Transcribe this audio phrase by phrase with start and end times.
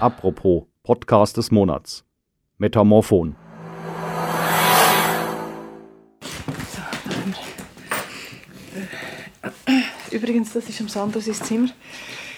[0.00, 2.04] Apropos Podcast des Monats.
[2.58, 3.34] Metamorphon.
[10.10, 11.68] Übrigens, das ist am Sandro sein Zimmer.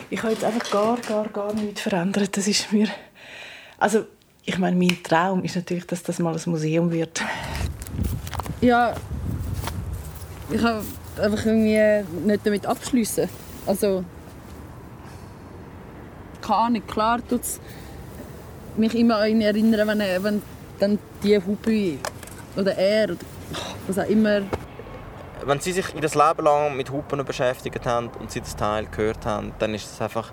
[0.09, 2.37] Ich habe jetzt einfach gar, gar, gar nichts verändert.
[2.37, 2.89] Das ist mir...
[3.79, 4.07] Also,
[4.45, 7.23] ich meine, mein Traum ist natürlich, dass das mal ein Museum wird.
[8.61, 8.95] Ja,
[10.51, 10.85] ich habe
[11.21, 13.29] einfach irgendwie nicht damit abschließen.
[13.67, 14.05] Also,
[16.41, 17.61] keine Ahnung, klar tut es
[18.77, 20.43] mich immer an ihn erinnern, wenn, er, wenn
[20.79, 21.99] dann die Hupe
[22.57, 23.19] oder er oder
[23.87, 24.43] was auch immer
[25.45, 28.87] wenn sie sich in das Leben lang mit Hupen beschäftigt haben und sie das Teil
[28.87, 30.33] gehört haben, dann ist es einfach,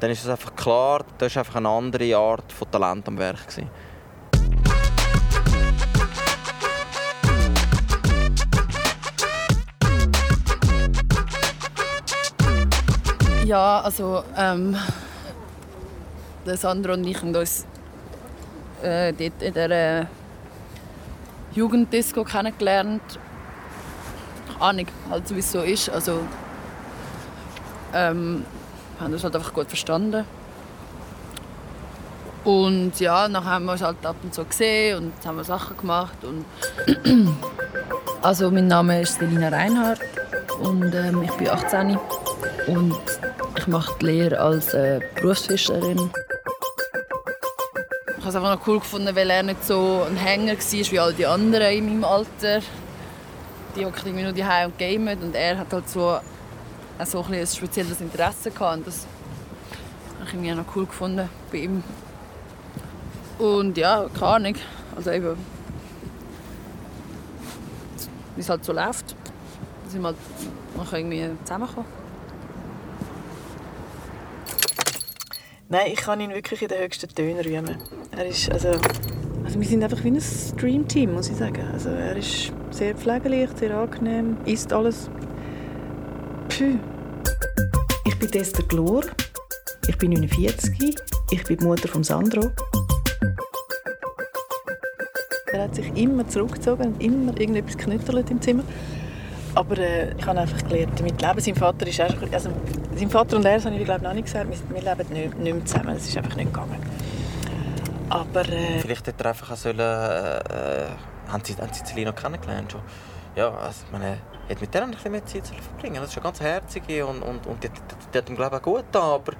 [0.00, 3.48] dann ist es einfach klar, da ist einfach eine andere Art von Talent am Werk
[3.48, 3.68] gewesen.
[13.48, 14.76] Ja, also ähm,
[16.44, 17.64] Sandro und ich haben uns
[18.82, 20.06] äh, dort in der
[21.54, 23.00] Jugenddisco kennengelernt
[24.60, 25.88] Ahnung, halt wie es so ist.
[25.88, 26.20] Also,
[27.94, 28.44] ähm,
[29.00, 30.26] haben das halt einfach gut verstanden.
[32.44, 35.74] Und ja, dann haben wir uns halt ab und zu gesehen und haben wir Sachen
[35.78, 36.18] gemacht.
[36.22, 36.44] Und
[38.20, 40.00] also mein Name ist Selina Reinhardt
[40.60, 41.98] und ähm, ich bin 18
[42.66, 42.94] und
[43.58, 46.10] ich mache die Lehre als äh, Berufsfischerin.
[48.06, 51.00] Ich habe es einfach noch cool gefunden, weil er nicht so ein Hänger war wie
[51.00, 52.60] all die anderen in meinem Alter
[53.74, 56.18] die irgendwie nur daheim und gamen und er hat halt so,
[56.98, 59.06] ein, so ein, ein spezielles Interesse gehabt und das
[60.18, 61.82] habe ich irgendwie noch cool gefunden bei ihm.
[63.38, 64.54] Und ja, keine Ahnung,
[64.96, 65.36] also eben,
[68.34, 69.14] wie es halt so läuft,
[69.84, 71.97] da sind wir halt irgendwie zusammengekommen.
[75.70, 77.76] Nein, ich kann ihn wirklich in den höchsten Tönen rühmen.
[78.16, 78.68] Er ist, also,
[79.44, 81.62] also wir sind einfach wie ein Stream-Team, muss ich sagen.
[81.70, 85.10] Also er ist sehr pflegeleicht, sehr angenehm, isst alles.
[86.48, 86.78] Puh.
[88.06, 89.04] Ich bin Esther Glor,
[89.86, 90.96] ich bin 49,
[91.32, 92.50] ich bin die Mutter von Sandro.
[95.52, 98.64] Er hat sich immer zurückgezogen und immer irgendetwas knüttert im Zimmer.
[99.54, 101.40] Aber äh, ich habe einfach gelernt, damit leben.
[101.40, 102.50] Sein Vater ist auch, also,
[102.98, 105.38] sein Vater und er, das habe ich glaube noch nicht gesagt, wir, wir leben nicht,
[105.38, 105.96] nicht mehr zusammen.
[105.96, 106.78] Es ist einfach nicht gegangen.
[108.08, 110.86] Aber, äh, Vielleicht hätte er einfach sollen, äh, äh,
[111.28, 112.80] haben Sie, haben Sie Celina kennengelernt schon?
[113.36, 116.24] Ja, also, ich meine, hätte mit der ein bisschen mehr Zeit verbringen Das ist eine
[116.24, 117.80] ganz herzige und, und, und die, die,
[118.12, 119.32] die hat ihm glaube ich auch gut getan, aber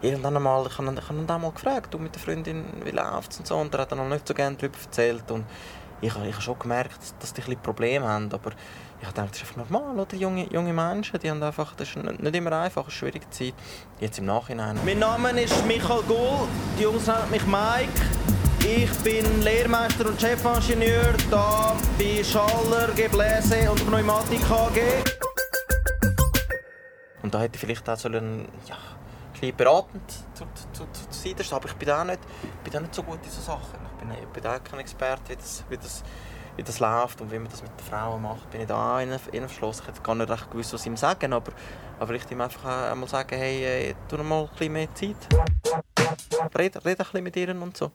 [0.00, 3.46] irgendwann einmal, ich habe, ihn dann mal gefragt, du mit der Freundin, wie läuft und
[3.46, 5.44] so, und er hat dann noch nicht so gerne darüber erzählt und
[6.00, 8.52] ich, ich habe schon gemerkt, dass die ein bisschen Probleme haben, aber
[9.00, 10.16] ich dachte, das ist einfach normal, oder?
[10.16, 13.54] Junge, junge Menschen, die haben einfach, das ist nicht immer einfach, eine schwierige Zeit.
[14.00, 14.78] Jetzt im Nachhinein.
[14.84, 16.48] Mein Name ist Michael Gull,
[16.78, 17.88] die Jungs nennen mich Mike.
[18.60, 24.80] Ich bin Lehrmeister und Chefingenieur da bei Schaller, Gebläse und Pneumatik AG.
[27.22, 31.44] Und da hätte ich vielleicht auch sollen, ja, ein bisschen beratend zu, zu, zu, zu
[31.44, 32.20] sein, aber ich bin auch nicht,
[32.64, 33.78] bin auch nicht so gut in solchen Sachen.
[33.92, 36.02] Ich bin, ich bin auch kein Experte, wie das, wie das
[36.58, 39.82] wie das läuft und wie man das mit den Frauen macht, bin ich da verschlossen.
[39.82, 41.52] Ich hätte gar nicht recht gewusst, was ihm sagen, aber,
[42.04, 45.16] vielleicht ihm einfach einmal sagen, hey, hey tu noch mal ein bisschen mehr Zeit.
[46.58, 47.92] Rede, rede ein bisschen mit ihr und so.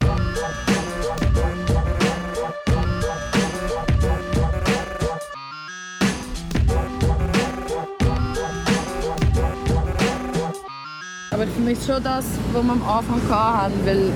[11.31, 14.13] Aber ich vermisse schon das, was wir am Anfang hatten, weil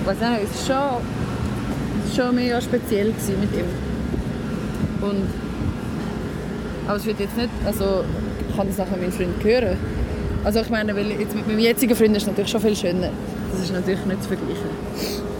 [0.00, 1.00] ich weiß nicht, es ist schon
[2.14, 3.66] schon mega speziell mit ihm.
[5.00, 5.28] Und,
[6.86, 8.04] aber es wird jetzt nicht, also
[8.48, 9.76] ich kann das nachher mit meinem Freund hören.
[10.44, 13.10] Also ich meine, weil jetzt mit meinem jetzigen Freund ist es natürlich schon viel schöner.
[13.52, 14.70] Das ist natürlich nicht zu vergleichen.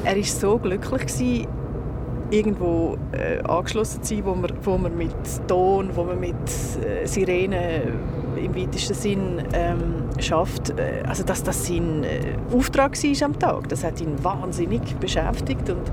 [0.04, 1.46] Er war so glücklich, gewesen,
[2.30, 5.14] irgendwo äh, angeschlossen zu sein, wo man, wo man mit
[5.48, 7.82] Ton, wo man mit äh, Sirenen
[8.36, 10.70] im weitesten Sinn ähm, schafft.
[10.70, 15.68] Äh, also dass das sein äh, Auftrag war am Tag, das hat ihn wahnsinnig beschäftigt
[15.70, 15.90] und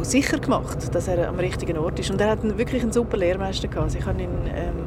[0.00, 2.10] auch sicher gemacht, dass er am richtigen Ort ist.
[2.10, 3.94] Und er hat wirklich einen super Lehrmeister gehabt.
[3.94, 4.18] Also ich, ähm,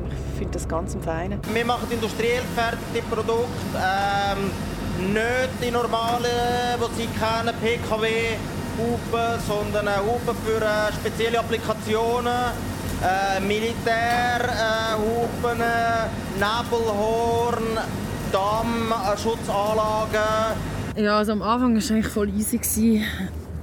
[0.09, 1.39] ich finde das ganz fein.
[1.53, 4.51] Wir machen industriell gefertigte Produkte, ähm,
[5.13, 6.25] nicht die normalen,
[6.79, 8.37] die Sie kennen, PKW,
[8.77, 12.51] Hupen, sondern Hupen für äh, spezielle Applikationen.
[13.03, 14.97] Äh, Militär, äh, äh,
[16.39, 17.77] Nebelhorn,
[18.31, 20.55] Dammschutzanlagen.
[20.95, 22.61] Ja, also am Anfang war es eigentlich voll easy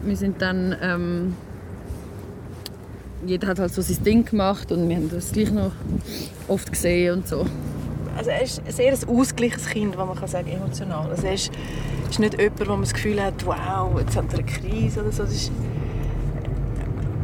[0.03, 1.35] wir sind dann ähm,
[3.27, 5.73] jeder hat halt so sein Ding gemacht und wir haben das gleich noch
[6.49, 7.45] oft gesehen und so.
[8.17, 11.11] also er ist ein sehr ein ausgeglichenes Kind, was man kann sagen emotional.
[11.11, 11.51] Also er ist,
[12.09, 15.13] ist nicht jemand, wo man das Gefühl hat, wow, jetzt hat er eine Krise oder
[15.13, 15.23] so.
[15.25, 15.51] Ist,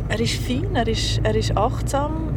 [0.08, 2.32] er ist fein, er ist, er ist achtsam,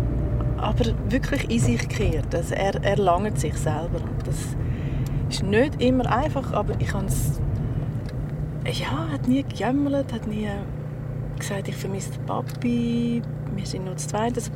[0.57, 2.33] aber wirklich in sich gekehrt.
[2.33, 4.01] Also er, er langt sich selber.
[4.25, 4.35] Das
[5.29, 7.39] ist nicht immer einfach, aber ich habe es
[8.65, 10.47] ja, hat nie gejammert, hat nie
[11.37, 13.21] gesagt, ich vermisse den Papi,
[13.55, 14.35] wir sind nur zu zweit.
[14.35, 14.51] Also,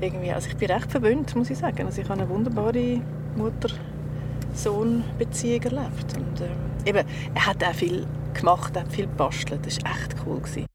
[0.00, 1.86] irgendwie, also ich bin recht verwöhnt, muss ich sagen.
[1.86, 3.00] Also ich habe eine wunderbare
[3.36, 6.16] Mutter-Sohn-Beziehung erlebt.
[6.16, 9.64] Und, ähm, eben, er hat auch viel gemacht, hat viel gebastelt.
[9.64, 10.40] Das war echt cool.
[10.40, 10.66] Gewesen.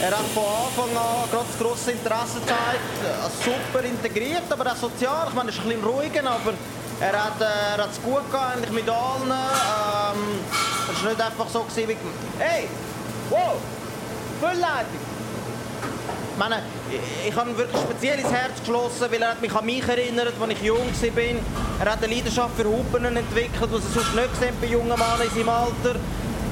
[0.00, 4.76] Er hat von Anfang an gerade das grosse Interesse gezeigt, also super integriert, aber auch
[4.76, 5.28] sozial.
[5.28, 6.52] Ich meine, er ist ein bisschen ruhiger, aber
[7.00, 7.44] er hat, äh,
[7.76, 9.30] er hat es gut gehabt, eigentlich mit allen.
[9.30, 9.85] Ähm,
[11.02, 11.96] war nicht einfach so, gewesen, wie...
[12.38, 12.68] Hey!
[13.30, 13.56] Wow!
[14.40, 15.00] Füllleitung!
[16.32, 16.62] Ich meine,
[17.26, 20.52] ich, habe wirklich speziell ins Herz geschlossen, weil er hat mich an mich erinnert, als
[20.52, 21.86] ich jung war.
[21.86, 25.22] Er hat eine Leidenschaft für Hupen entwickelt, die sie sonst nicht gesehen bei jungen Männern
[25.22, 25.98] in seinem Alter.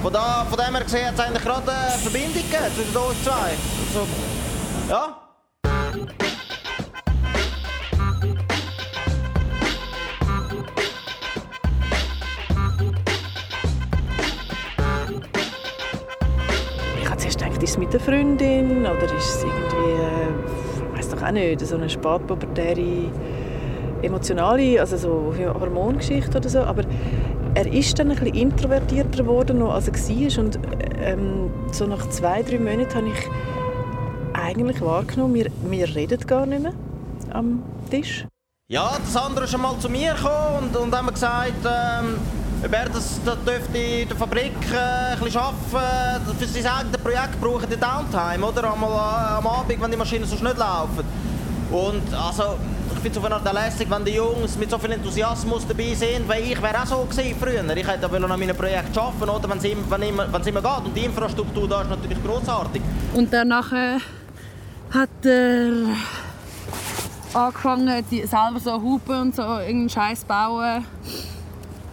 [0.02, 2.44] Von, da, von dem her gesehen hat es eigentlich gerade eine Verbindung
[2.74, 3.52] zwischen uns zwei.
[3.88, 4.08] Also,
[4.88, 5.20] ja.
[17.74, 21.74] Es mit der Freundin oder ist es irgendwie, äh, ich weiß doch auch nicht, so
[21.74, 23.10] eine spätpubertäre
[24.02, 26.84] emotionale, also so Hormongeschichte oder so, aber
[27.54, 30.58] er ist dann ein bisschen introvertierter geworden, als er war und
[31.00, 33.28] ähm, so nach zwei, drei Monaten habe ich
[34.34, 36.72] eigentlich wahrgenommen, wir, wir reden gar nicht mehr
[37.30, 38.26] am Tisch.
[38.70, 42.18] Ja, das andere ist einmal zu mir gekommen und, und haben gesagt, ähm,
[42.64, 46.36] ob er das, das dürfte in der Fabrik äh, ein bisschen arbeiten.
[46.38, 48.72] Für sein eigenes Projekt brauchen die Downtime, oder?
[48.72, 51.04] Einmal äh, am Abend, wenn die Maschinen sonst nicht laufen.
[51.70, 52.56] Und also,
[52.94, 55.94] ich finde es auf eine Art lässig, wenn die Jungs mit so viel Enthusiasmus dabei
[55.94, 57.06] sind, weil ich wäre auch so
[57.38, 57.76] früher.
[57.76, 59.50] Ich hätte an meinem Projekt arbeiten, oder?
[59.50, 60.86] Wenn es immer, wenn immer, wenn immer geht.
[60.86, 62.80] Und die Infrastruktur da ist natürlich großartig.
[63.14, 63.98] Und danach äh,
[64.90, 65.70] hat er
[67.34, 70.86] angefangen, die selber so Hupen und so irgendeinen Scheiß bauen.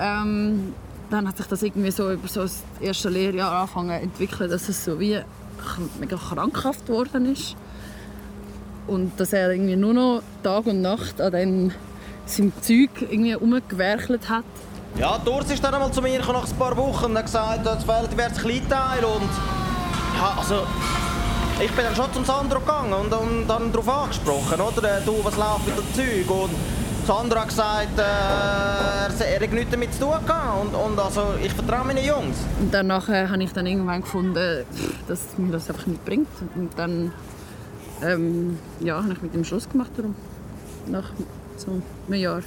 [0.02, 0.74] Ähm,
[1.12, 4.68] dann hat sich das irgendwie so über so das erste Lehrjahr angefangen zu entwickeln, dass
[4.68, 5.20] es so wie
[6.00, 7.56] mega krankhaft geworden ist.
[8.88, 11.72] Und dass er irgendwie nur noch Tag und Nacht an dem,
[12.26, 14.46] seinem Zeug irgendwie umgewerkelt hat.
[14.98, 17.84] Ja, Durs ist dann einmal zu mir nach ein paar Wochen und hat gesagt, es
[17.84, 19.30] fehlt diverse Kleinteile und
[20.18, 20.64] ja, also
[21.64, 25.00] ich bin dann schon zum Sandro gegangen und, und dann darauf angesprochen, oder?
[25.02, 26.30] Du, was läuft mit dem Zeug?
[26.30, 30.62] Und Sandra hat gesagt, äh, er, hat nichts damit zu tun gehabt.
[30.62, 32.38] Und, und also, ich vertraue meinen Jungs.
[32.60, 34.66] Und danach äh, habe ich dann irgendwann gefunden,
[35.08, 36.28] dass mir das einfach nicht bringt.
[36.56, 37.12] Und dann
[38.04, 39.92] ähm, ja, habe ich mit ihm Schluss gemacht.
[39.98, 40.16] Darum.
[40.88, 41.12] Nach
[41.58, 42.42] so einem Jahr.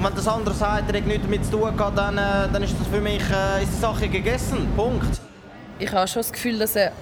[0.00, 2.74] wenn das andere sagt, er hat nichts damit zu tun gehabt, dann, äh, dann ist
[2.78, 4.68] das für mich äh, ist die Sache gegessen.
[4.76, 5.20] Punkt.
[5.78, 6.92] Ich habe schon das Gefühl, dass er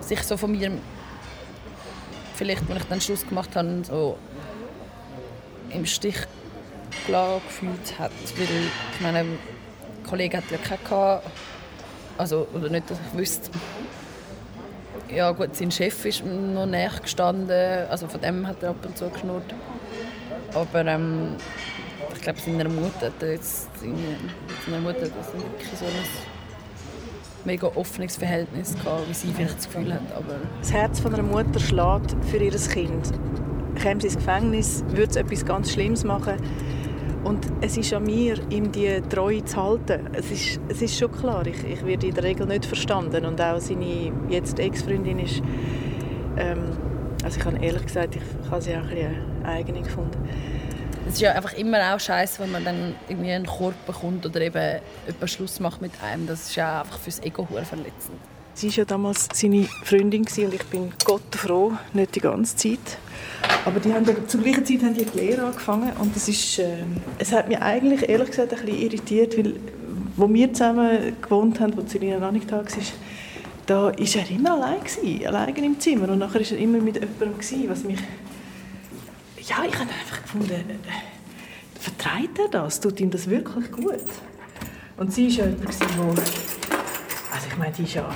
[0.00, 0.72] sich so von mir
[2.34, 4.16] vielleicht, als ich dann Schluss gemacht habe, so
[5.74, 6.16] im Stich
[7.06, 8.12] gefühlt hat.
[8.36, 8.46] Weil
[8.94, 9.38] ich meine, ein
[10.08, 11.20] Kollege hat ja keinen
[12.18, 13.50] also oder nicht, dass ich wüsste.
[15.14, 18.96] Ja gut, sein Chef ist noch näher gestanden, also von dem hat er ab und
[18.96, 19.54] zu geschnurrt.
[20.54, 21.36] Aber ähm,
[22.14, 25.92] ich glaube, seiner Mutter hat jetzt seine Mutter hat das wirklich so ein
[27.44, 30.12] mega offenes Verhältnis gehabt, wie sie vielleicht das Gefühl hat.
[30.14, 33.12] Aber das Herz von einer Mutter schlägt für ihr Kind
[33.82, 36.34] käme ins Gefängnis, würde es etwas ganz Schlimmes machen.
[37.24, 40.08] Und es ist an mir, ihm die Treue zu halten.
[40.12, 43.24] Es ist, es ist schon klar, ich, ich werde in der Regel nicht verstanden.
[43.24, 45.42] Und auch seine jetzt Ex-Freundin ist...
[46.36, 46.76] Ähm,
[47.22, 50.28] also ich habe ehrlich gesagt, ich habe sie auch ein bisschen eigene gefunden.
[51.06, 54.40] Es ist ja einfach immer auch scheiße, wenn man dann irgendwie einen Korb bekommt oder
[54.40, 56.26] eben jemand Schluss macht mit einem.
[56.26, 58.18] Das ist ja einfach fürs Ego verletzend.
[58.54, 62.98] Sie war ja damals seine Freundin und ich bin Gott froh, nicht die ganze Zeit.
[63.64, 66.78] Aber die haben zur gleichen Zeit haben die, die Lehre angefangen und das ist, äh,
[67.18, 69.54] es hat mich eigentlich ehrlich gesagt ein bisschen irritiert, weil
[70.16, 72.66] wo wir zusammen gewohnt haben, wo Selina noch nicht da war,
[73.66, 76.96] da war er immer allein, gewesen, allein im Zimmer und nachher war er immer mit
[76.96, 78.00] jemandem, gewesen, was mich...
[79.38, 82.80] Ja, ich habe einfach gefunden, äh, vertreibt er das?
[82.80, 84.04] Tut ihm das wirklich gut?
[84.96, 86.08] Und sie war ja jemand, wo...
[86.10, 88.08] Also ich meine, die ist ja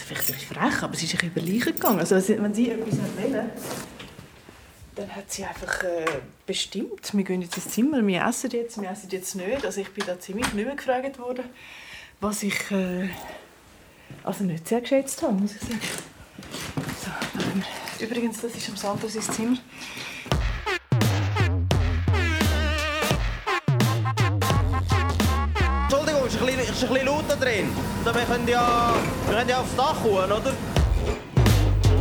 [0.00, 2.00] vielleicht ist frech, aber sie ist sich über Leichen gegangen.
[2.00, 3.50] Also wenn sie etwas wollte,
[4.94, 6.04] dann hat sie einfach äh,
[6.46, 9.64] bestimmt, wir gehen jetzt ins Zimmer, wir essen jetzt, wir essen jetzt nicht.
[9.64, 11.44] Also ich bin da ziemlich nicht mehr gefragt worden,
[12.20, 13.08] was ich äh,
[14.22, 15.80] also nicht sehr geschätzt habe, muss ich sagen.
[17.02, 17.62] So, ähm,
[18.00, 19.58] übrigens, das ist am Santos Zimmer.
[26.82, 27.68] Ist ein bisschen laut da drin.
[28.04, 28.94] Wir können ja,
[29.26, 30.52] wir können ja aufs Dach kommen, oder?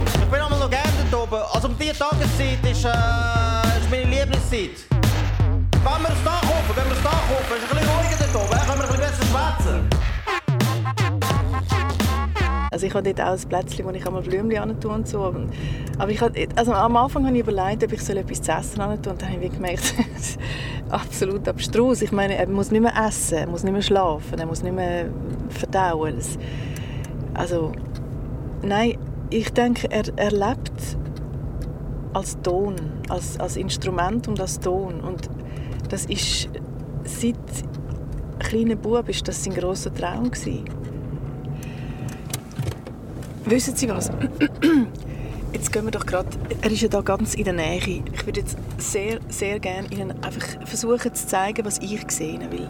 [0.05, 1.41] Ich bin einmal noch gerne dort oben.
[1.53, 4.89] Also um diese Tageszeit ist, äh, ist meine Lieblingszeit.
[4.89, 7.45] Gehen wir aufs Dach hoch, gehen wir aufs Dach hoch.
[7.49, 10.00] Es ist ein bisschen ruhiger dort oben, können wir ein bisschen besser schwätzen.
[12.73, 15.35] Also ich habe dort auch ein Plätzchen, wo ich einmal Blümchen tue und so.
[15.97, 19.11] Aber ich habe, also am Anfang habe ich überlegt, ob ich etwas zu essen tue.
[19.11, 19.93] Und dann habe ich gemerkt,
[20.89, 22.01] absolut abstrus.
[22.01, 24.73] Ich meine, er muss nicht mehr essen, er muss nicht mehr schlafen, er muss nicht
[24.73, 25.09] mehr
[25.49, 26.15] verdauen.
[27.33, 27.73] Also,
[28.61, 28.97] nein,
[29.29, 30.97] ich denke, er, er lebt
[32.13, 32.77] als Ton,
[33.09, 35.01] als, als Instrument und als Ton.
[35.01, 35.29] Und
[35.89, 36.47] das ist,
[37.03, 37.35] seit
[38.39, 40.63] kleiner Bub ist das sein grosser Traum gewesen.
[43.45, 44.11] Wissen Sie was?
[45.53, 46.29] Jetzt gehen wir doch gerade.
[46.61, 48.03] Er ist ja da ganz in der Nähe.
[48.13, 52.69] Ich würde jetzt sehr, sehr gerne Ihnen einfach versuchen zu zeigen, was ich sehen will.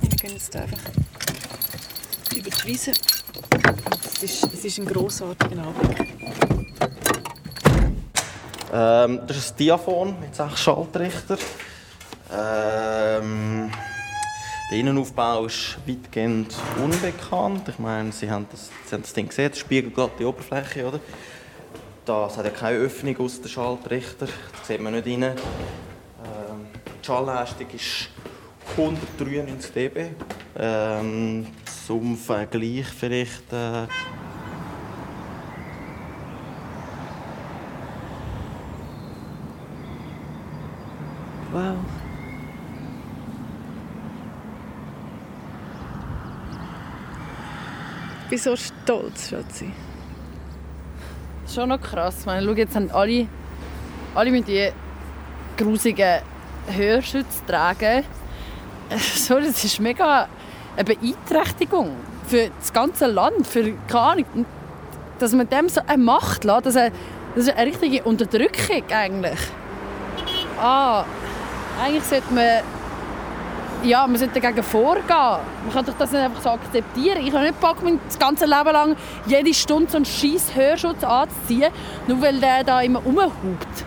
[0.00, 0.78] Wir gehen jetzt einfach
[2.34, 2.92] über die Wiese.
[4.14, 6.08] Es ist, es ist ein grossartiger Anblick.
[8.72, 11.38] Ähm, das ist ein Diaphon mit sechs Schaltrichtern.
[12.36, 13.67] Ähm,
[14.70, 17.68] der Innenaufbau ist weitgehend unbekannt.
[17.68, 21.00] Ich meine, Sie haben das, Sie haben das Ding gesehen, das spiegelglatte Oberfläche, oder?
[22.04, 25.22] Das hat ja keine Öffnung aus den Schaltrichter, da sieht man nicht rein.
[25.22, 25.36] Ähm,
[27.02, 28.08] die Schallleistung ist
[28.76, 30.06] 193 dB.
[30.58, 31.46] Ähm,
[31.86, 33.52] zum Vergleich vielleicht...
[33.52, 33.86] Äh,
[41.50, 41.76] Wow.
[48.27, 49.70] Ich bin so stolz, Schatzi.
[51.52, 52.24] Schon noch krass.
[52.26, 53.26] Meine, schau, jetzt haben alle,
[54.14, 54.70] alle mit die
[55.56, 56.20] grusigen
[56.68, 58.04] Hörschütze tragen.
[58.96, 60.28] So, das ist mega
[60.74, 61.94] eine Beeinträchtigung
[62.26, 64.46] für das ganze Land, für keine Ahnung,
[65.18, 66.76] dass man dem so eine Macht lässt, das
[67.36, 69.38] ist eine richtige Unterdrückung eigentlich.
[70.58, 71.04] Ah,
[71.82, 72.62] eigentlich sollte man
[73.84, 75.04] ja, man sollte dagegen vorgehen.
[75.08, 77.18] Man kann doch das nicht einfach so akzeptieren.
[77.24, 81.72] Ich habe nicht Bock, das ganze Leben lang jede Stunde so einen scheiß Hörschutz anzuziehen,
[82.06, 83.84] nur weil der da immer rumhupt.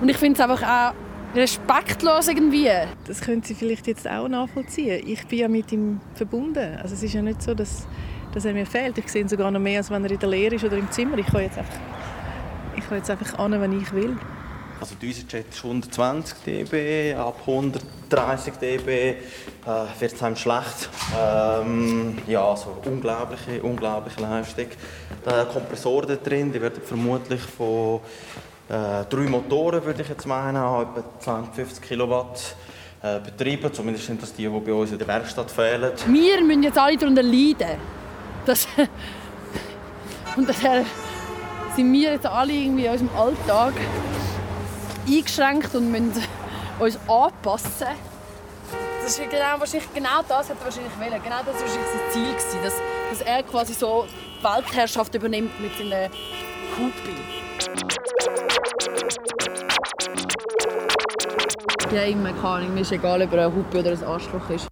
[0.00, 0.94] Und ich finde es einfach auch
[1.34, 2.70] respektlos irgendwie.
[3.06, 5.02] Das können Sie vielleicht jetzt auch nachvollziehen.
[5.06, 6.78] Ich bin ja mit ihm verbunden.
[6.82, 7.86] Also es ist ja nicht so, dass,
[8.32, 8.98] dass er mir fehlt.
[8.98, 10.90] Ich sehe ihn sogar noch mehr, als wenn er in der Lehre ist oder im
[10.90, 11.18] Zimmer.
[11.18, 11.42] Ich kann
[12.76, 14.16] ich kann jetzt einfach an, wenn ich will.
[14.80, 19.14] Also dieser Jet ist 120 dB, ab 130 dB äh,
[19.98, 20.88] wird es einem schlecht.
[21.18, 24.68] Ähm, ja, also unglaubliche, unglaubliche Leistung.
[25.26, 28.00] Der Kompressor da drin, die werden vermutlich von
[28.70, 32.56] äh, drei Motoren, würde ich jetzt meinen, etwa 250 Kilowatt
[33.02, 33.70] äh, betrieben.
[33.70, 35.92] Zumindest sind das die, die bei uns in der Werkstatt fehlen.
[36.06, 37.78] Wir müssen jetzt alle darunter leiden.
[38.46, 38.66] Das
[40.36, 40.84] Und daher
[41.76, 43.74] sind wir jetzt alle irgendwie in unserem Alltag
[45.06, 46.12] eingeschränkt und müssen
[46.78, 47.88] uns anpassen.
[49.02, 51.22] Das ist genau, wahrscheinlich genau das hat er wahrscheinlich wollen.
[51.22, 51.80] Genau das war sein
[52.12, 52.74] Ziel gewesen, dass,
[53.10, 54.06] dass er quasi so
[54.38, 56.10] die Weltherrschaft übernimmt mit seinen
[56.78, 57.16] Hupi.
[61.92, 62.74] Ja, immer keine Ahnung.
[62.74, 64.68] Mir ist egal, ob er ein Hupi oder ein Arschloch ist.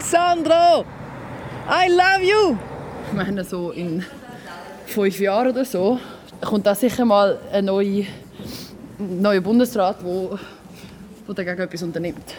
[0.00, 0.84] Sandro!
[1.72, 2.58] I love you!
[3.06, 4.04] Ich meine, so in
[4.86, 6.00] fünf Jahren oder so
[6.40, 8.06] kommt da sicher mal ein neuer,
[8.98, 12.34] neuer Bundesrat, der, dagegen etwas unternimmt.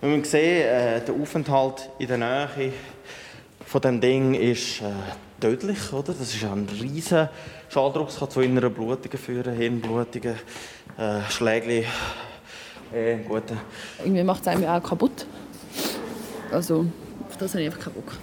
[0.00, 2.72] Wenn man sieht, äh, der Aufenthalt in der Nähe
[3.66, 4.84] von dem Ding ist äh,
[5.38, 6.14] tödlich, oder?
[6.14, 7.28] Das ist ein riesiger
[7.68, 10.36] Schalldruck, das kann zu inneren Blutungen führen, Hirnblutungen,
[10.96, 11.84] äh, Schläge.
[12.94, 13.42] Äh, gut.
[14.02, 15.26] Irgendwie macht es einem auch kaputt.
[16.50, 16.86] Also,
[17.36, 18.16] auf das habe ich einfach keinen Bock.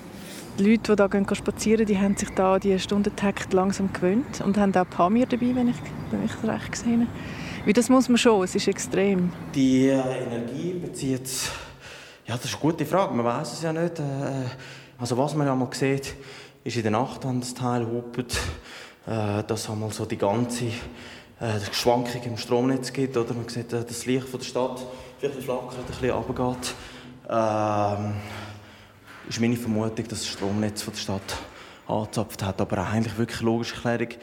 [0.57, 4.75] Die Leute, die hier spazieren die haben sich da die Stundentakt langsam gewöhnt und haben
[4.75, 5.75] auch Pamir dabei, wenn ich,
[6.11, 7.65] wenn ich es recht gesehen habe.
[7.65, 9.31] Wie das muss man schon, es ist extrem.
[9.55, 11.29] Die äh, Energie bezieht
[12.25, 13.13] ja, das ist eine gute Frage.
[13.13, 13.99] Man weiß es ja nicht.
[13.99, 14.03] Äh,
[14.97, 16.15] also was man ja mal sieht,
[16.63, 18.37] ist in der Nacht, wenn das Teil hupt,
[19.07, 20.65] äh, dass einmal so die ganze
[21.71, 23.17] Schwankung im Stromnetz gibt.
[23.17, 24.85] Oder man sieht äh, das Licht von der Stadt
[25.19, 26.73] vielleicht flackert, ein bisschen runtergeht.
[27.29, 28.13] Ähm,
[29.29, 31.37] ist meine Vermutung, dass das Stromnetz von der Stadt
[31.87, 32.61] angezapft hat.
[32.61, 34.13] Aber eigentlich wirklich logische Erklärung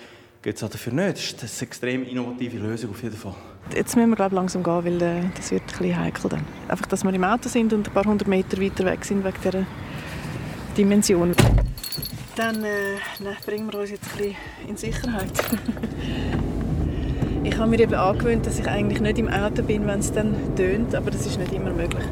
[0.43, 1.43] gibt es dafür nicht.
[1.43, 3.35] Das ist eine extrem innovative Lösung auf jeden Fall.
[3.75, 6.45] Jetzt müssen wir glaub, langsam gehen, weil äh, das wird ein bisschen heikel dann.
[6.69, 9.37] Einfach, dass wir im Auto sind und ein paar hundert Meter weiter weg sind wegen
[9.45, 9.67] der
[10.77, 11.35] Dimension.
[12.37, 12.97] Dann äh,
[13.45, 14.37] bringen wir uns jetzt ein bisschen
[14.69, 15.31] in Sicherheit.
[17.45, 20.35] ich habe mir eben angewöhnt, dass ich eigentlich nicht im Auto bin, wenn es dann
[20.57, 22.05] tönt, aber das ist nicht immer möglich.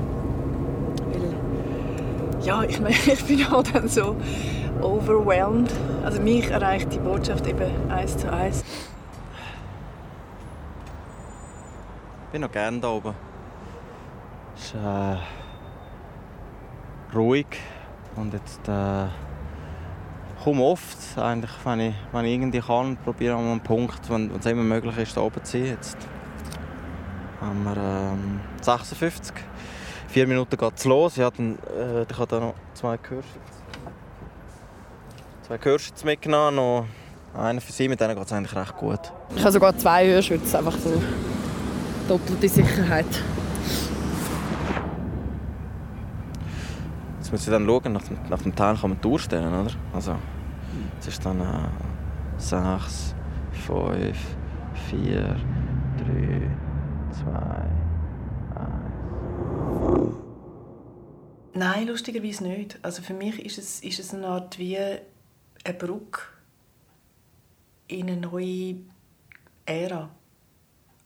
[2.43, 4.17] Ja, ich, meine, ich bin halt dann so
[4.81, 5.73] overwhelmed.
[6.05, 8.65] Also mich erreicht die Botschaft eben eins zu eins.
[12.27, 13.15] Ich bin noch gerne da oben.
[14.57, 15.17] Es ist äh,
[17.17, 17.47] ruhig
[18.17, 19.07] und jetzt äh,
[20.43, 24.47] komme oft, eigentlich, wenn, ich, wenn ich irgendwie kann, probiere an einem Punkt, wenn es
[24.47, 25.67] immer möglich ist, da oben zu sein.
[25.67, 25.97] Jetzt
[27.41, 29.35] haben wir ähm, 56.
[30.09, 31.19] Vier Minuten geht es los.
[31.19, 33.39] Ich habe, dann, äh, ich habe da noch zwei Gehörschütze.
[35.43, 36.57] Zwei Gehörschütze mitgenommen.
[36.57, 36.87] Noch
[37.35, 39.01] einen für sie, mit denen geht es eigentlich recht gut.
[39.37, 41.01] Ich habe sogar zwei Hörschütze, einfach so
[42.09, 43.07] doppelte Sicherheit.
[47.19, 49.71] Jetzt muss ich dann schauen, nach dem, nach dem Teil kann man durchstellen, oder?
[49.93, 50.15] Also,
[51.01, 51.69] es ist dann äh,
[52.39, 53.15] 6,
[53.67, 54.17] 5,
[54.89, 55.37] 4,
[55.99, 56.41] 3,
[57.13, 57.78] 2,
[61.59, 62.79] Nein, lustigerweise nicht.
[62.83, 65.01] Also für mich ist es, ist es eine Art wie eine
[65.77, 66.21] Brücke
[67.89, 68.77] in eine neue
[69.67, 70.09] Ära.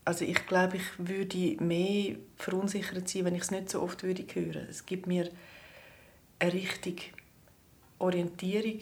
[0.04, 4.26] Also ich glaube, ich würde mehr verunsichert sein, wenn ich es nicht so oft würde
[4.30, 4.66] hören.
[4.68, 5.30] Es gibt mir
[6.38, 7.04] eine richtige
[7.99, 8.80] Orientierung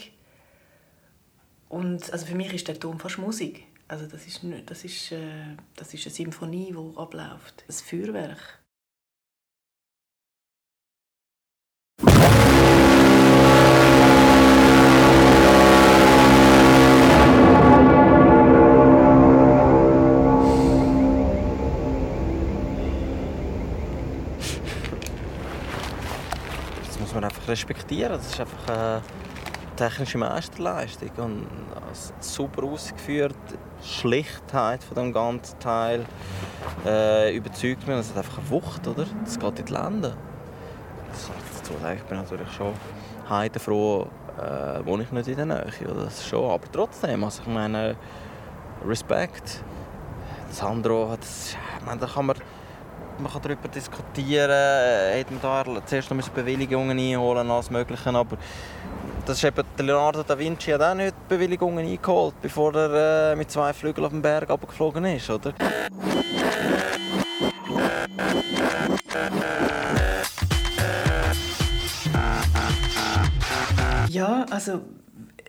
[1.69, 3.63] und also für mich ist der Ton fast Musik.
[3.87, 7.65] Also das ist, das ist, äh, das ist eine Symphonie, die abläuft.
[7.69, 8.60] Ein Feuerwerk.
[27.51, 28.13] Respektieren.
[28.13, 29.03] Das ist einfach eine
[29.77, 31.47] technische Meisterleistung und
[32.21, 33.37] super ausgeführt.
[33.83, 36.05] Die Schlichtheit von dem ganzen Teil
[36.87, 37.97] äh, überzeugt mich.
[37.97, 39.07] Es hat einfach eine Wucht, oder?
[39.25, 40.17] Das geht in die Länder.
[41.57, 42.75] Dazu sagen, ich bin natürlich schon
[43.29, 44.07] heidefroh,
[44.39, 46.05] äh, wohne ich nicht in der Nähe, oder?
[46.05, 46.51] Das schon.
[46.51, 47.97] Aber trotzdem, also ich meine,
[48.87, 49.63] Respekt.
[50.51, 52.37] Sandro, das, ich meine, da kann man
[53.21, 58.37] man kann darüber diskutieren, äh, hätte man da zuerst noch Bewilligungen einholen alles Mögliche, aber
[59.27, 63.51] das ist eben, Leonardo da Vinci hat auch nicht Bewilligungen eingeholt, bevor er äh, mit
[63.51, 65.53] zwei Flügeln auf den Berg abgeflogen ist, oder?
[74.09, 74.81] Ja, also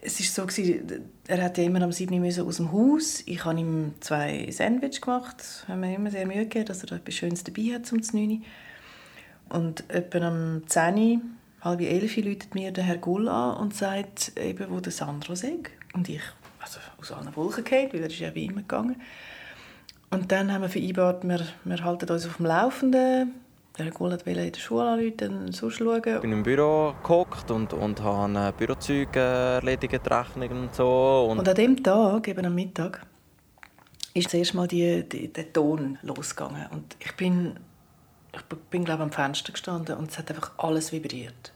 [0.02, 3.24] es ist so gewesen, er hatte immer am 7 Uhr aus dem Haus.
[3.28, 7.14] Ich habe ihm zwei Sandwich gemacht, haben mir immer sehr Mühe gegeben, dass er etwas
[7.14, 8.44] Schönes dabei hat zum 9
[9.50, 11.22] Und etwa am 10
[11.62, 15.60] halb elf läutet mir der Herr Gull an und sagt eben, wo der Sandro sei.
[15.94, 16.22] Und ich,
[16.60, 19.00] also aus allen Wolken gefallen, weil er ist ja wie immer gegangen.
[20.10, 23.34] Und dann haben wir vereinbart, wir, wir halten uns auf dem Laufenden.
[23.84, 26.02] Der Gull wollte in der Schule anrufen und sonst schauen.
[26.06, 31.28] Ich bin im Büro gehockt und, und habe Bürozeuge erledigt, Rechnungen und so.
[31.30, 33.02] Und, und an dem Tag, eben am Mittag,
[34.14, 36.68] ist das erste Mal die, die, der Ton losgegangen.
[36.72, 37.60] Und ich bin,
[38.34, 41.52] ich bin glaube am Fenster gestanden und es hat einfach alles vibriert.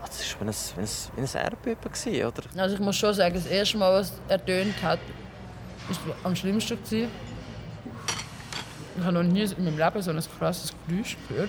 [0.00, 2.62] Das war wie ein, wie ein, wie ein Erdbeben, oder?
[2.62, 4.98] Also ich muss schon sagen, das erste Mal, was er tönt hat,
[5.88, 6.76] war am schlimmsten.
[6.82, 7.29] Gewesen.
[9.00, 11.48] Ich habe noch nie in meinem Leben so ein krasses Geräusch gehört.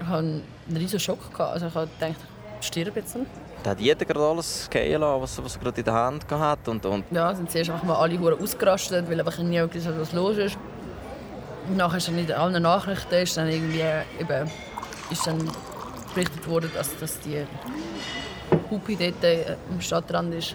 [0.00, 1.32] Ich hatte einen riesen Schock.
[1.32, 1.54] Gehabt.
[1.54, 2.20] Also ich habe gedacht,
[2.60, 3.16] ich sterbe jetzt.
[3.64, 6.70] Da hat jeder gerade alles gehen lassen, was, was er gerade in der Hand hatte.
[6.70, 9.98] Und, und ja, sind zuerst einfach mal alle Huren ausgerastet, weil einfach nie gewusst hat,
[9.98, 10.56] was los ist.
[11.66, 13.82] Und nachher ist dann in allen Nachrichten ist dann irgendwie
[14.20, 14.50] eben,
[15.10, 15.50] ist dann
[16.14, 17.44] berichtet worden, dass, dass die
[18.70, 20.54] Hupi dort äh, am Stadtrand ist.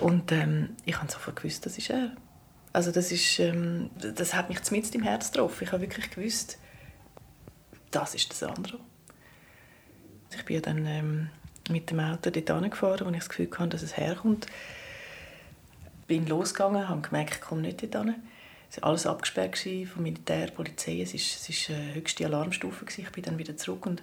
[0.00, 2.10] Und ähm, ich habe sofort gewusst, das ist er.
[2.72, 5.64] Also das, ist, ähm, das hat mich zumindest im Herz getroffen.
[5.64, 6.58] Ich habe wirklich gewusst,
[7.90, 8.78] das ist das andere.
[10.32, 11.30] Ich bin dann ähm,
[11.68, 14.46] mit dem Auto dort angefahren, wo ich das Gefühl hatte, dass es herkommt.
[16.06, 18.14] Bin losgegangen, habe gemerkt, ich komme nicht dort hin.
[18.70, 21.00] Es war alles abgesperrt von Militär, Polizei.
[21.00, 22.84] Es war, es war eine höchste Alarmstufe.
[22.96, 24.02] Ich bin dann wieder zurück und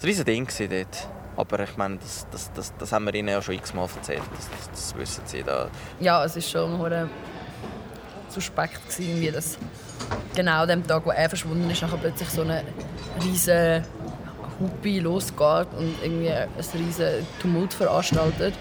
[0.00, 1.08] das war ein Ding dort.
[1.36, 4.22] Aber ich meine, das, das, das, das haben wir ihnen ja schon x-mal erzählt.
[4.34, 5.70] Das, das, das wissen sie da.
[6.00, 6.80] Ja, es war schon
[8.30, 9.58] suspekt, gewesen, wie das
[10.34, 12.64] genau an dem Tag, wo er verschwunden ist, nachher plötzlich so eine
[13.22, 13.84] riesige
[14.58, 18.54] Hupi losgeht und irgendwie ein riesen Tumult veranstaltet.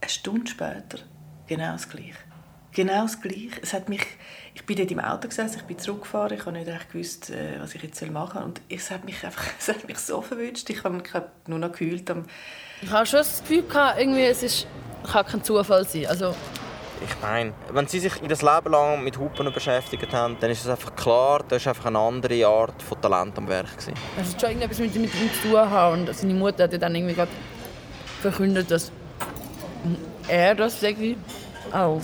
[0.00, 0.98] Eine Stunde später
[1.46, 2.18] genau das Gleiche.
[2.72, 3.62] Genau das Gleiche.
[3.62, 4.02] Es hat mich,
[4.54, 7.58] ich bin dort im Auto gesessen, ich bin zurückgefahren, ich habe nicht recht gewusst, äh,
[7.58, 8.42] was ich jetzt machen soll.
[8.42, 10.68] Und es hat mich einfach, es hat mich so verwünscht.
[10.68, 11.08] Ich habe mich
[11.46, 12.10] nur noch gefühlt.
[12.10, 12.26] Am
[12.82, 14.66] ich habe schon das Gefühl gehabt, irgendwie, es ist,
[15.10, 16.06] kann kein Zufall sein.
[16.06, 16.34] Also,
[17.04, 20.64] ich meine, wenn sie sich in das Leben lang mit Hupen beschäftigt haben, dann ist
[20.64, 23.94] es einfach klar, da ist einfach eine andere Art von Talent am Werk gewesen.
[24.20, 26.94] Es hat schon irgendetwas mit, mit ihm zu tun haben und seine Mutter hat dann
[26.94, 27.30] irgendwie gerade
[28.20, 28.90] verkündet, dass
[30.28, 31.16] er das irgendwie
[31.72, 32.00] auch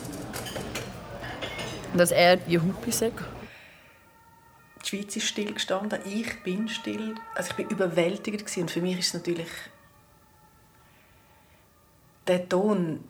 [1.94, 3.22] dass er die Hupe sagt.
[4.82, 7.14] Die Schweiz ist still gestanden, ich bin still.
[7.34, 9.48] Also ich bin überwältigend und für mich ist es natürlich
[12.26, 13.04] der Ton,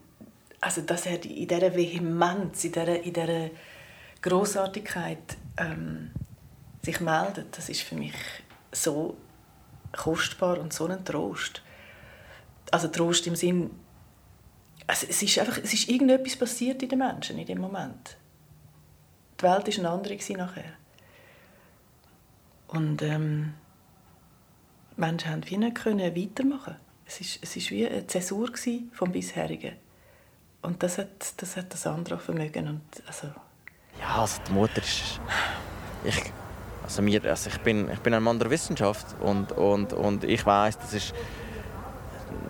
[0.62, 3.50] also dass er in dieser Vehemenz, in dieser, in dieser
[4.22, 6.12] Grossartigkeit ähm,
[6.82, 8.14] sich meldet, das ist für mich
[8.70, 9.16] so
[9.90, 11.62] kostbar und so ein Trost.
[12.70, 13.72] Also Trost im Sinn,
[14.86, 18.16] also es ist einfach, es ist irgendetwas passiert in den Menschen in dem Moment.
[19.40, 20.72] Die Welt war eine andere nachher.
[22.68, 23.54] Und ähm,
[24.96, 26.76] Menschen haben können weitermachen.
[27.04, 28.52] Es ist, es ist wie eine Zäsur
[28.92, 29.81] vom bisherigen.
[30.62, 32.68] Und das hat das, hat das andere Vermögen.
[32.68, 33.28] Und also
[34.00, 35.20] ja, also die Mutter ist...
[36.04, 36.32] Ich,
[36.82, 40.44] also mir, also ich, bin, ich bin ein Mann der Wissenschaft und, und, und ich
[40.44, 41.14] weiß, das ist...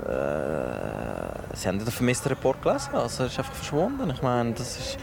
[0.06, 4.10] Äh, Sie haben den vermissten Report gelesen, also er ist einfach verschwunden.
[4.10, 4.98] Ich meine, das ist...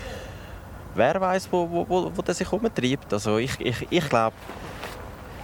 [0.96, 3.14] Wer weiß, wo, wo, wo, wo der sich umtreibt.
[3.14, 4.36] Also ich, ich, ich glaube...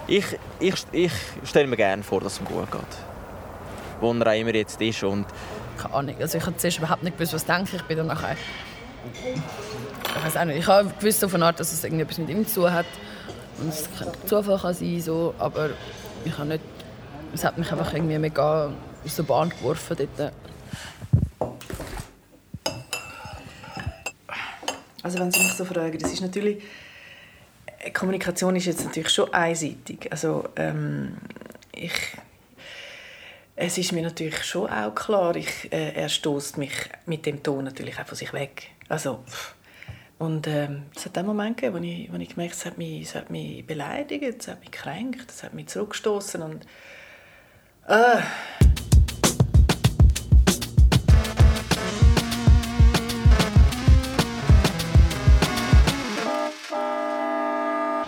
[0.07, 0.25] Ich,
[0.59, 1.11] ich, ich
[1.43, 2.81] stelle mir gerne vor, dass es ihm gut geht.
[3.99, 5.25] Wo er auch immer jetzt ist und
[5.75, 6.15] keine Ahnung.
[6.19, 7.81] Also ich habe zuerst überhaupt nicht gewusst, was denke ich.
[7.83, 8.35] bin dann nachher...
[9.13, 10.59] Ich weiß auch nicht.
[10.59, 12.85] Ich habe gewusst auf eine Art, dass es irgendetwas mit ihm zu tun hat.
[13.59, 15.69] Und es kann Zufall kann sein, so, aber
[16.23, 16.63] ich habe nicht...
[17.33, 18.71] Es hat mich einfach irgendwie mega
[19.03, 20.33] aus der Bahn geworfen dort.
[25.03, 26.63] Also wenn Sie mich so fragen, das ist natürlich...
[27.93, 30.07] Kommunikation ist jetzt natürlich schon einseitig.
[30.11, 31.17] Also ähm,
[31.71, 31.91] ich
[33.55, 36.73] es ist mir natürlich schon auch klar, ich, äh, er stoßt mich
[37.05, 38.71] mit dem Ton natürlich auch von sich weg.
[38.89, 39.23] Also,
[40.17, 42.77] und ähm, es hat einen Moment gegeben, wo ich, wo ich gemerkt habe, es hat
[42.77, 46.65] mich, es hat mich beleidigt, es hat mich gekränkt, es hat mich zurückgestoßen und
[47.87, 48.17] äh,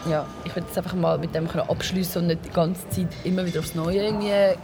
[0.10, 3.46] ja, ich will jetzt einfach mal mit dem abschließen und nicht die ganze Zeit immer
[3.46, 4.58] wieder aufs Neue irgendwie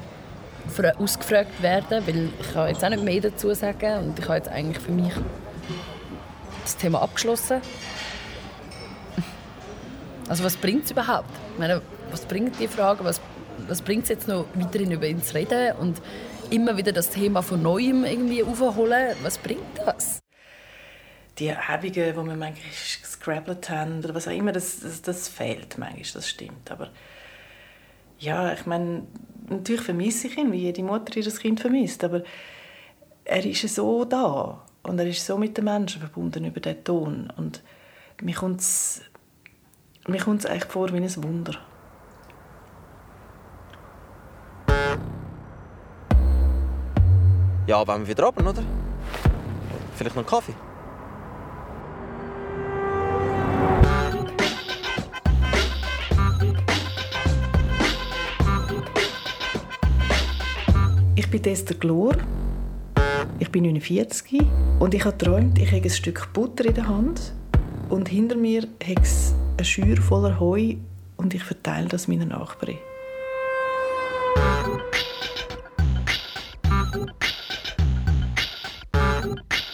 [0.97, 4.49] ausgefragt werden, weil ich kann jetzt auch nicht mehr dazu sagen und ich habe jetzt
[4.49, 5.13] eigentlich für mich
[6.63, 7.61] das Thema abgeschlossen.
[10.29, 11.29] Also was bringt es überhaupt?
[11.53, 13.03] Ich meine, was bringt die Frage?
[13.03, 13.19] Was,
[13.67, 16.01] was bringt es jetzt noch weiterhin über ihn zu reden und
[16.49, 19.15] immer wieder das Thema von Neuem irgendwie aufholen?
[19.21, 20.19] Was bringt das?
[21.39, 22.55] Die Erhebungen, die wir manchmal
[23.01, 26.71] gescrabbelt haben oder was auch immer, das, das, das fehlt manchmal, das stimmt.
[26.71, 26.89] Aber
[28.23, 29.03] ja, ich meine,
[29.49, 32.23] natürlich vermisse ich ihn, wie jede Mutter ihr Kind vermisst, aber
[33.25, 37.31] er ist so da und er ist so mit den Menschen verbunden über den Ton
[37.35, 37.61] und
[38.21, 39.01] mir kommt es
[40.07, 41.53] mir kommt's eigentlich vor wie ein Wunder.
[47.67, 48.61] Ja, wenn wir wieder oben, oder?
[49.95, 50.53] Vielleicht noch einen Kaffee?
[61.41, 62.15] Bin Esther Glor.
[63.39, 64.39] Ich bin 49
[64.79, 67.33] und ich habe geträumt, ich habe ein Stück Butter in der Hand
[67.89, 70.75] und hinter mir habe es eine Schür voller Heu
[71.17, 72.77] und ich verteile das meinen Nachbarn.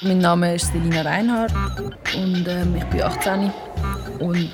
[0.01, 1.53] Mein Name ist Selina Reinhardt
[2.15, 3.51] und ähm, ich bin 18
[4.19, 4.49] und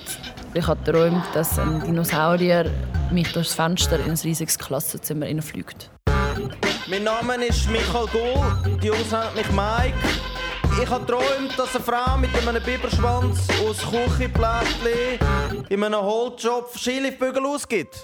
[0.56, 2.66] ich habe geträumt, dass ein Dinosaurier
[3.12, 5.92] mich durchs Fenster in ein riesiges Klassenzimmer fliegt.
[6.88, 9.98] Mein Name ist Michael Gohl, die Jungs nennen mich Mike.
[10.84, 17.44] Ich habe geträumt, dass eine Frau mit einem Biberschwanz aus Küchenblättchen in einem Holzschopf Skiliftbügel
[17.44, 17.98] ausgibt.